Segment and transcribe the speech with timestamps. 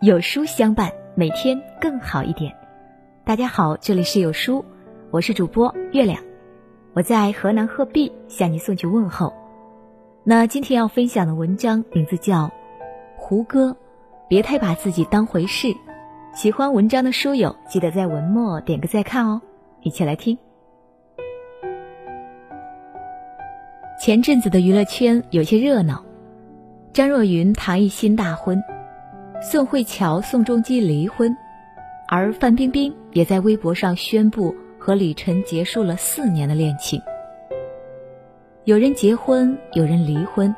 [0.00, 2.54] 有书相伴，每天更好一点。
[3.24, 4.64] 大家好，这里是有书，
[5.10, 6.22] 我是主播月亮，
[6.92, 9.34] 我在河南鹤壁向你送去问候。
[10.22, 12.44] 那今天要分享的文章名字叫
[13.16, 13.70] 《胡歌》，
[14.28, 15.74] 别太把自己当回事。
[16.32, 19.42] 喜欢文章的书友，记得在文末点个再看哦。
[19.80, 20.38] 一起来听。
[24.00, 26.04] 前阵子的娱乐圈有些热闹，
[26.92, 28.62] 张若昀、唐艺昕大婚。
[29.40, 31.36] 宋慧乔、宋仲基离婚，
[32.08, 37.00] 而范冰冰也在微博上宣布和李晨结束了四年的恋情。
[38.64, 40.54] 有人结婚，有人离婚，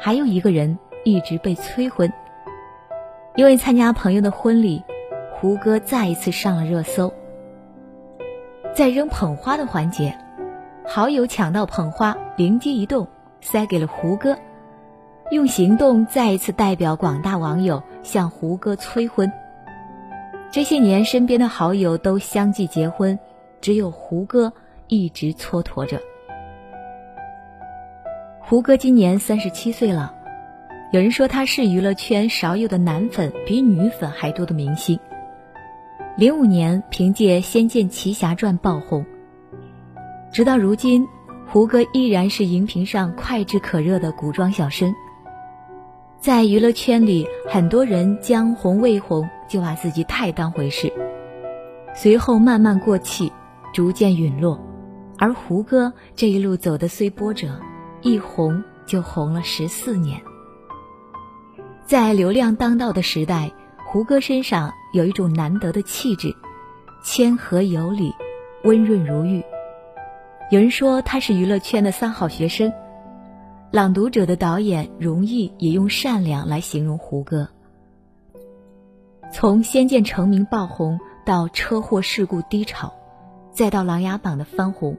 [0.00, 2.10] 还有一个人一直被催婚。
[3.36, 4.82] 因为参加朋友的婚礼，
[5.30, 7.12] 胡歌再一次上了热搜。
[8.72, 10.16] 在扔捧花的环节，
[10.86, 13.06] 好友抢到捧花，灵机一动，
[13.42, 14.34] 塞给了胡歌。
[15.30, 19.30] 用行动再一次代表广大网友向胡歌催婚。
[20.52, 23.18] 这些年，身边的好友都相继结婚，
[23.60, 24.52] 只有胡歌
[24.86, 26.00] 一直蹉跎着。
[28.38, 30.14] 胡歌今年三十七岁了，
[30.92, 34.96] 有人说他是娱乐圈少有的男粉比女粉还多的明星。
[36.16, 39.04] 零五年凭借《仙剑奇侠传》爆红，
[40.30, 41.04] 直到如今，
[41.48, 44.94] 胡歌依然是荧屏上脍炙可热的古装小生。
[46.20, 50.92] 在娱乐圈里，很多人将红未红就把自己太当回事，
[51.94, 53.32] 随后慢慢过气，
[53.72, 54.60] 逐渐陨落。
[55.18, 57.60] 而胡歌这一路走的虽波折，
[58.02, 60.20] 一红就红了十四年。
[61.86, 63.52] 在流量当道的时代，
[63.86, 66.34] 胡歌身上有一种难得的气质，
[67.04, 68.12] 谦和有礼，
[68.64, 69.44] 温润如玉。
[70.50, 72.68] 有人说他是娱乐圈的三好学生。
[73.76, 77.46] 《朗读者》的导演容易也用善良来形容胡歌。
[79.30, 82.94] 从《仙剑》成名爆红，到车祸事故低潮，
[83.50, 84.96] 再到《琅琊榜》的翻红，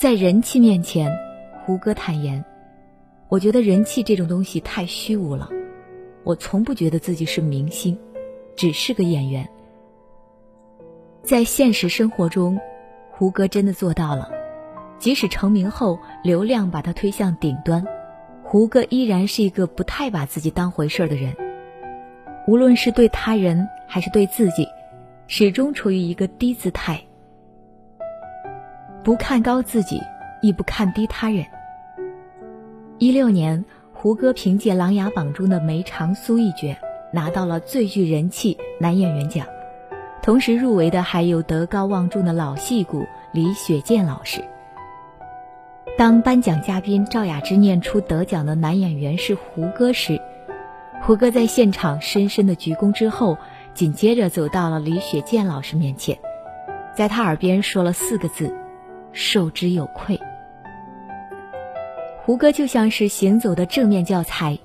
[0.00, 1.14] 在人气面前，
[1.66, 2.42] 胡歌坦言
[3.28, 5.50] ：“我觉得人气这种东西太虚无了，
[6.24, 7.98] 我从不觉得自己是明星，
[8.56, 9.46] 只是个演员。”
[11.22, 12.58] 在现实生活中，
[13.10, 14.37] 胡歌真的做到了。
[14.98, 17.84] 即使成名后流量把他推向顶端，
[18.42, 21.34] 胡歌依然是一个不太把自己当回事儿的人。
[22.46, 24.66] 无论是对他人还是对自己，
[25.26, 27.00] 始终处于一个低姿态，
[29.04, 30.00] 不看高自己，
[30.42, 31.44] 亦不看低他人。
[32.98, 36.76] 一六年，胡歌凭借《琅琊榜》中的梅长苏一角，
[37.12, 39.46] 拿到了最具人气男演员奖，
[40.22, 44.42] 同时入围的还有德高望重的老戏骨李雪健老师。
[45.98, 50.22] 当颁奖嘉宾赵雅芝念出得奖的男演员是胡歌时，
[51.02, 53.36] 胡歌在现场深深的鞠躬之后，
[53.74, 56.16] 紧接着走到了李雪健老师面前，
[56.94, 58.54] 在他耳边说了四个字
[59.10, 60.16] ：“受之有愧。”
[62.22, 64.56] 胡歌就像是行走的正面教材，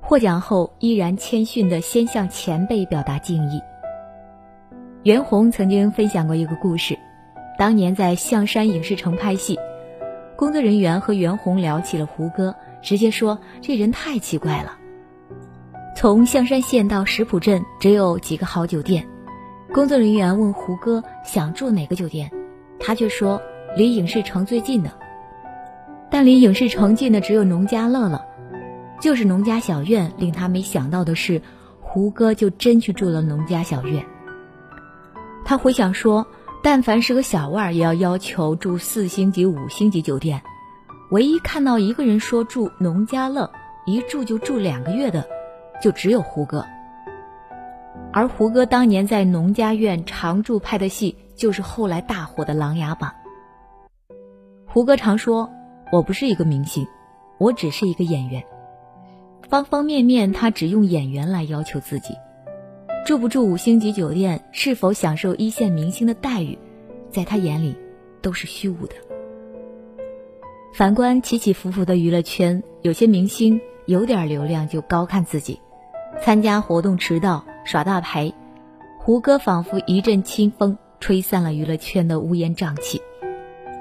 [0.00, 3.60] 获奖后依然谦逊的先向前辈表达敬意。
[5.02, 6.96] 袁弘曾经分享过一个故事，
[7.58, 9.58] 当年在象山影视城拍戏。
[10.38, 14.78] 工作人员和袁弘聊起了胡歌，直接说这人太奇怪了。
[15.96, 19.04] 从象山县到石浦镇只有几个好酒店，
[19.74, 22.30] 工作人员问胡歌想住哪个酒店，
[22.78, 23.42] 他却说
[23.76, 24.92] 离影视城最近的。
[26.08, 28.24] 但离影视城近的只有农家乐了，
[29.00, 30.12] 就是农家小院。
[30.18, 31.42] 令他没想到的是，
[31.80, 34.06] 胡歌就真去住了农家小院。
[35.44, 36.24] 他回想说。
[36.62, 40.42] 但凡是个小腕儿，也要要求住四星级、五星级酒店。
[41.10, 43.50] 唯一看到一个人说住农家乐，
[43.86, 45.26] 一住就住两个月的，
[45.82, 46.64] 就只有胡歌。
[48.12, 53.10] 而胡歌当年在农家院常住拍的戏，就是后来大火的《琅琊榜》。
[54.66, 55.50] 胡歌常说
[55.92, 56.86] ：“我不是一个明星，
[57.38, 58.44] 我只是一个演员。”
[59.48, 62.14] 方方面面，他只用演员来要求自己。
[63.04, 66.58] 住不住五星级酒店，是否享受一线明星的待遇，
[67.10, 67.74] 在他眼里
[68.20, 68.94] 都是虚无的。
[70.74, 75.58] 反观起起伏伏的娱乐圈，有些明星有点流量就高看自己，
[76.20, 78.30] 参加活动迟到耍大牌。
[78.98, 83.00] 胡歌仿佛一阵清风，吹散了娱乐圈的乌烟瘴气，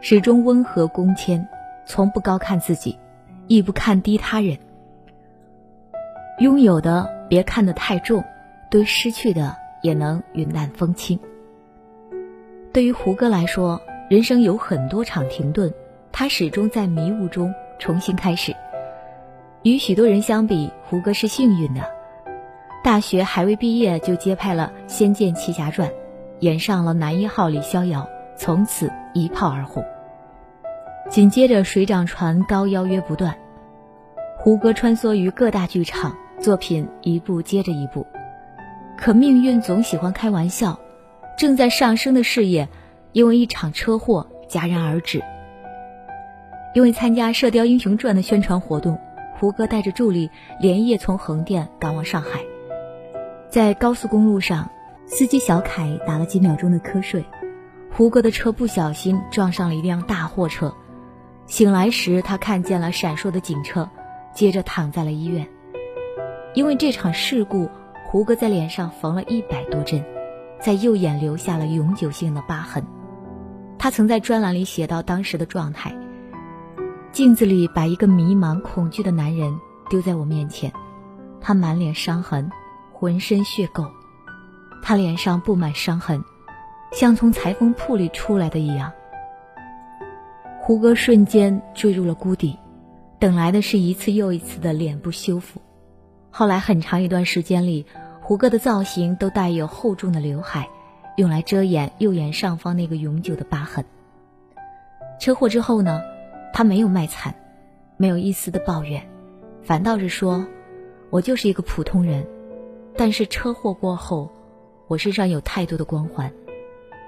[0.00, 1.48] 始终温和恭谦，
[1.86, 2.96] 从不高看自己，
[3.48, 4.56] 亦不看低他人。
[6.38, 8.22] 拥有的别看得太重。
[8.70, 11.18] 对失去的也能云淡风轻。
[12.72, 13.80] 对于胡歌来说，
[14.10, 15.72] 人生有很多场停顿，
[16.12, 18.54] 他始终在迷雾中重新开始。
[19.62, 21.82] 与许多人相比，胡歌是幸运的。
[22.84, 25.88] 大学还未毕业就接拍了《仙剑奇侠传》，
[26.40, 29.84] 演上了男一号李逍遥，从此一炮而红。
[31.10, 33.36] 紧接着水涨船高邀约不断，
[34.36, 38.06] 胡歌穿梭于各大剧场，作品一部接着一部。
[39.00, 40.78] 可命运总喜欢开玩笑，
[41.38, 42.68] 正在上升的事业，
[43.12, 45.22] 因为一场车祸戛然而止。
[46.74, 48.98] 因为参加《射雕英雄传》的宣传活动，
[49.36, 50.28] 胡歌带着助理
[50.60, 52.40] 连夜从横店赶往上海。
[53.48, 54.68] 在高速公路上，
[55.06, 57.24] 司机小凯打了几秒钟的瞌睡，
[57.92, 60.74] 胡歌的车不小心撞上了一辆大货车。
[61.46, 63.88] 醒来时，他看见了闪烁的警车，
[64.34, 65.46] 接着躺在了医院。
[66.52, 67.70] 因为这场事故，
[68.10, 70.02] 胡歌在脸上缝了一百多针，
[70.58, 72.82] 在右眼留下了永久性的疤痕。
[73.78, 75.94] 他曾在专栏里写到当时的状态：
[77.12, 79.54] 镜子里把一个迷茫、恐惧的男人
[79.90, 80.72] 丢在我面前，
[81.38, 82.50] 他满脸伤痕，
[82.94, 83.86] 浑身血垢，
[84.82, 86.24] 他脸上布满伤痕，
[86.92, 88.90] 像从裁缝铺里出来的一样。
[90.62, 92.58] 胡歌瞬间坠入了谷底，
[93.18, 95.60] 等来的是一次又一次的脸部修复。
[96.30, 97.86] 后来很长一段时间里，
[98.20, 100.68] 胡歌的造型都带有厚重的刘海，
[101.16, 103.84] 用来遮掩右眼上方那个永久的疤痕。
[105.18, 106.00] 车祸之后呢，
[106.52, 107.34] 他没有卖惨，
[107.96, 109.02] 没有一丝的抱怨，
[109.62, 110.46] 反倒是说
[111.10, 112.24] ：“我就是一个普通人，
[112.96, 114.30] 但是车祸过后，
[114.86, 116.32] 我身上有太多的光环，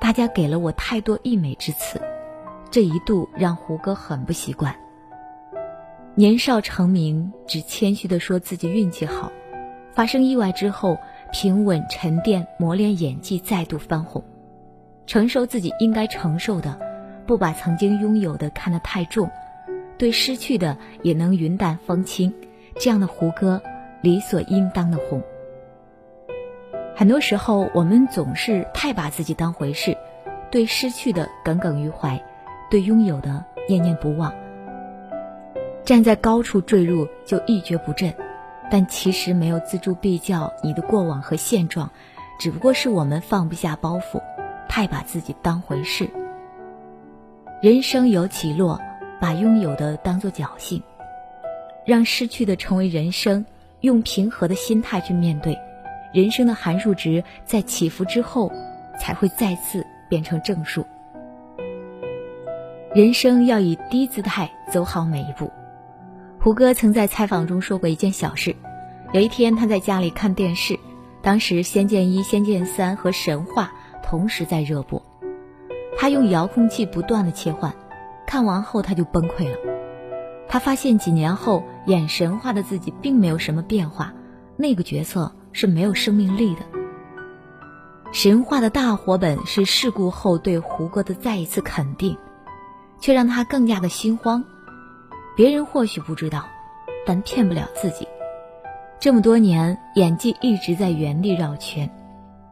[0.00, 2.00] 大家给了我太多溢美之词。”
[2.70, 4.74] 这一度让胡歌很不习惯。
[6.18, 9.30] 年少成名，只谦虚地说自己运气好；
[9.92, 10.98] 发生意外之后，
[11.30, 14.24] 平稳沉淀，磨练演技，再度翻红。
[15.06, 16.76] 承受自己应该承受的，
[17.24, 19.30] 不把曾经拥有的看得太重，
[19.96, 22.34] 对失去的也能云淡风轻。
[22.80, 23.62] 这样的胡歌，
[24.00, 25.22] 理所应当的红。
[26.96, 29.96] 很多时候，我们总是太把自己当回事，
[30.50, 32.20] 对失去的耿耿于怀。
[32.72, 34.34] 对拥有的念念不忘，
[35.88, 38.14] 站在高处坠入就一蹶不振，
[38.70, 40.52] 但其实没有锱铢必较。
[40.62, 41.90] 你的过往和现状，
[42.38, 44.20] 只不过是我们放不下包袱，
[44.68, 46.10] 太把自己当回事。
[47.62, 48.78] 人生有起落，
[49.18, 50.82] 把拥有的当做侥幸，
[51.86, 53.46] 让失去的成为人生，
[53.80, 55.56] 用平和的心态去面对。
[56.12, 58.52] 人生的函数值在起伏之后，
[59.00, 60.84] 才会再次变成正数。
[62.94, 65.50] 人生要以低姿态走好每一步。
[66.40, 68.54] 胡歌曾在采访中说过一件小事：
[69.12, 70.78] 有一天他在家里看电视，
[71.20, 73.72] 当时《仙剑一》《仙剑三》和《神话》
[74.08, 75.02] 同时在热播，
[75.98, 77.74] 他用遥控器不断的切换，
[78.24, 79.56] 看完后他就崩溃了。
[80.48, 84.14] 他发现几年后演《神话》的自己并没有什么变化，
[84.56, 86.60] 那个角色是没有生命力的。
[88.12, 92.16] 《神话》的大火本是事故后对胡歌的再一次肯定。
[93.00, 94.44] 却让他更加的心慌。
[95.38, 96.46] 别人或许不知道，
[97.06, 98.08] 但骗不了自己。
[98.98, 101.88] 这么多年，演技一直在原地绕圈。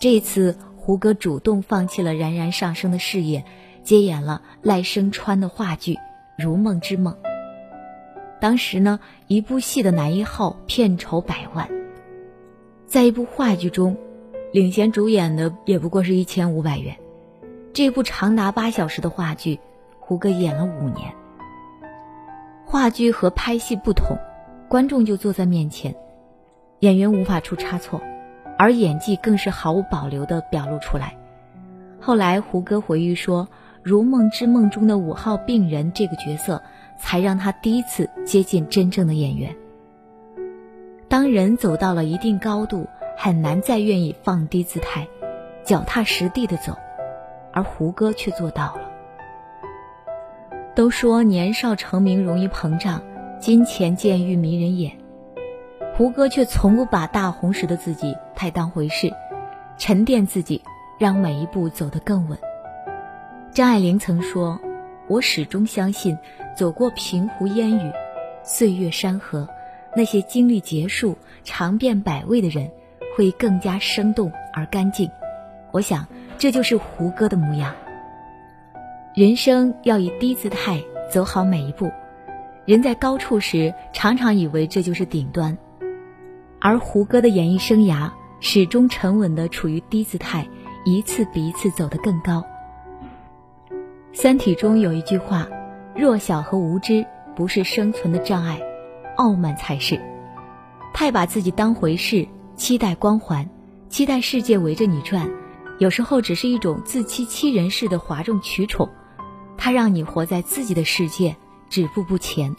[0.00, 3.44] 这次，胡歌主动放弃了冉冉上升的事业，
[3.84, 5.94] 接演了赖声川的话剧
[6.36, 7.14] 《如梦之梦》。
[8.40, 8.98] 当时呢，
[9.28, 11.70] 一部戏的男一号片酬百万，
[12.88, 13.96] 在一部话剧中，
[14.52, 16.96] 领衔主演的也不过是一千五百元。
[17.72, 19.60] 这部长达八小时的话剧。
[20.00, 21.14] 胡歌演了五年。
[22.72, 24.16] 话剧和拍戏不同，
[24.66, 25.94] 观众就坐在面前，
[26.78, 28.00] 演员无法出差错，
[28.58, 31.14] 而演技更是毫无保留地表露出来。
[32.00, 33.46] 后来胡歌回忆说
[33.82, 36.62] ：“《如梦之梦》中的五号病人这个角色，
[36.98, 39.54] 才让他第一次接近真正的演员。
[41.08, 42.86] 当人走到了一定高度，
[43.18, 45.06] 很难再愿意放低姿态，
[45.62, 46.74] 脚踏实地的走，
[47.52, 48.91] 而胡歌却做到了。”
[50.74, 53.02] 都说年少成名容易膨胀，
[53.38, 54.92] 金钱见欲迷人眼。
[55.94, 59.12] 胡歌却从不把大红时的自己太当回事，
[59.76, 60.62] 沉淀自己，
[60.98, 62.38] 让每一步走得更稳。
[63.52, 64.58] 张爱玲曾说
[65.08, 66.16] ：“我始终相信，
[66.56, 67.92] 走过平湖烟雨，
[68.42, 69.46] 岁月山河，
[69.94, 72.70] 那些经历劫数、尝遍百味的人，
[73.14, 75.10] 会更加生动而干净。”
[75.70, 76.06] 我想，
[76.38, 77.74] 这就是胡歌的模样。
[79.14, 81.92] 人生要以低姿态走好每一步。
[82.64, 85.58] 人在高处时，常常以为这就是顶端，
[86.58, 90.48] 而胡歌的演艺生涯始终沉稳地处于低姿态，
[90.86, 92.42] 一次比一次走得更高。
[94.14, 95.46] 《三体》中有一句话
[95.94, 97.04] ：“弱小和无知
[97.36, 98.58] 不是生存的障碍，
[99.16, 100.00] 傲慢才是。”
[100.94, 102.26] 太把自己当回事，
[102.56, 103.46] 期待光环，
[103.90, 105.28] 期待世界围着你转，
[105.78, 108.88] 有时候只是一种自欺欺人式的哗众取宠。
[109.56, 111.36] 它让你活在自己的世界，
[111.68, 112.54] 止步不前。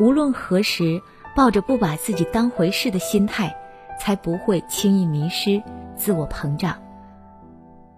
[0.00, 1.00] 无论何时，
[1.36, 3.56] 抱着不把自己当回事的心态，
[4.00, 5.62] 才不会轻易迷失、
[5.96, 6.76] 自我膨胀。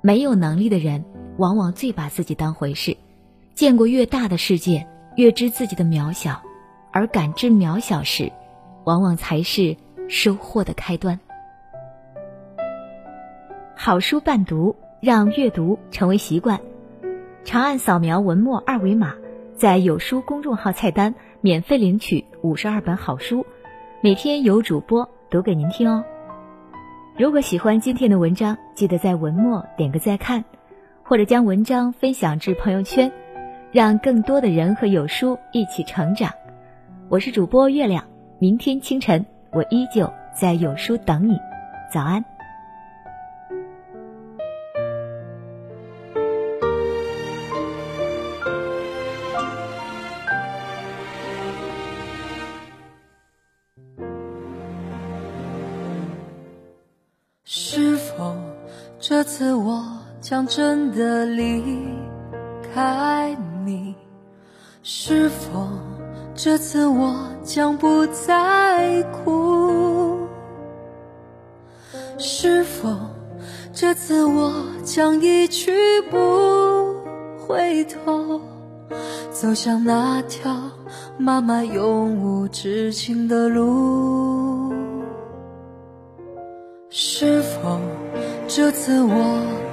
[0.00, 1.04] 没有能力的人，
[1.36, 2.96] 往往最把自己当回事。
[3.54, 6.40] 见过越大的世界，越知自己的渺小，
[6.92, 8.32] 而感知渺小时，
[8.84, 9.76] 往往才是
[10.08, 11.18] 收获的开端。
[13.74, 16.60] 好书伴读，让阅读成为习惯。
[17.44, 19.14] 长按扫描文末二维码，
[19.54, 23.46] 在有书公众号菜单免费领取五十二本好书，
[24.02, 26.04] 每天有主播读给您听哦。
[27.16, 30.44] 如果喜欢今天的文章，记得在文末点个再看，
[31.02, 33.10] 或者将文章分享至朋友圈，
[33.72, 36.30] 让更多的人和有书一起成长。
[37.08, 38.04] 我是主播月亮，
[38.38, 41.38] 明天清晨我依旧在有书等你，
[41.92, 42.24] 早安。
[60.50, 61.78] 真的离
[62.74, 63.94] 开你？
[64.82, 65.68] 是否
[66.34, 67.14] 这次我
[67.44, 70.26] 将不再哭？
[72.18, 72.88] 是否
[73.72, 74.52] 这次我
[74.82, 75.72] 将一去
[76.10, 76.96] 不
[77.38, 78.40] 回头，
[79.30, 80.52] 走向那条
[81.16, 84.74] 漫漫永无止境的路？
[86.88, 87.78] 是否
[88.48, 89.59] 这次我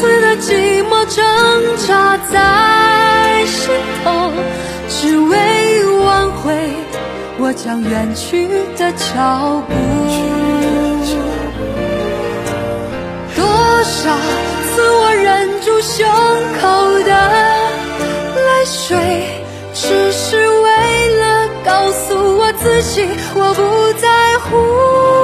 [0.00, 3.70] 次的寂寞挣扎在心
[4.02, 4.32] 头，
[4.88, 6.52] 只为挽回
[7.38, 9.72] 我将远去的脚步。
[13.36, 13.46] 多
[13.84, 14.16] 少
[14.74, 16.06] 次我忍住胸
[16.60, 16.64] 口
[17.04, 17.10] 的
[18.34, 18.96] 泪水，
[19.72, 24.08] 只是为了告诉我自己，我不在
[24.38, 25.23] 乎。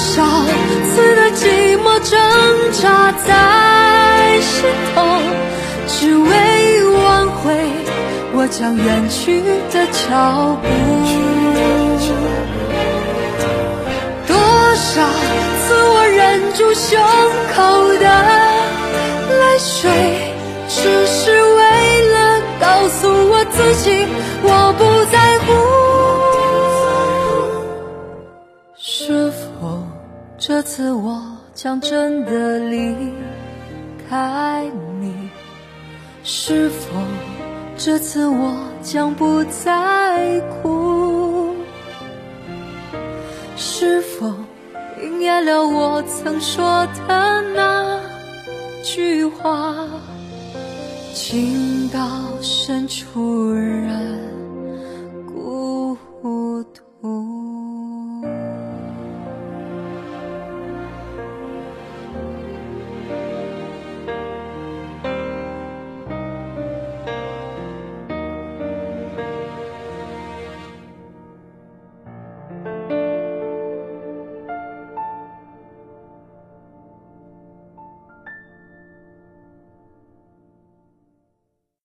[0.00, 2.18] 多少次的寂寞挣
[2.72, 4.64] 扎在心
[4.94, 5.04] 头，
[5.86, 7.52] 只为挽回
[8.32, 10.66] 我将远去的脚步。
[14.26, 14.34] 多
[14.74, 15.02] 少
[15.60, 16.98] 次我忍住胸
[17.54, 17.58] 口
[17.98, 18.06] 的
[19.38, 19.90] 泪水，
[20.66, 21.60] 只是为
[22.08, 24.06] 了告诉我自己，
[24.42, 25.89] 我不在乎。
[30.50, 31.22] 这次我
[31.54, 32.92] 将真的离
[34.08, 35.30] 开你，
[36.24, 37.00] 是否
[37.76, 38.52] 这次我
[38.82, 41.54] 将不再哭？
[43.56, 44.34] 是否
[45.00, 48.00] 应验了我曾说的那
[48.82, 49.86] 句话？
[51.14, 52.00] 情到
[52.42, 54.29] 深处人。